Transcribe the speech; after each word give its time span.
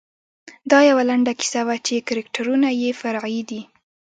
دا 0.71 0.79
یوه 0.89 1.03
لنډه 1.09 1.33
کیسه 1.39 1.61
وه 1.67 1.75
چې 1.85 2.05
کرکټرونه 2.07 2.67
یې 2.81 2.89
فرعي 3.01 3.41
دي. 3.49 3.61